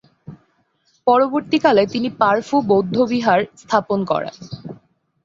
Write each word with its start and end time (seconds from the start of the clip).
পরবর্তীকালে 1.07 1.83
তিনি 1.87 2.09
পার-ফু 2.19 2.55
বৌদ্ধবিহার 2.69 3.41
স্থাপন 3.57 3.99
করেন। 4.05 4.35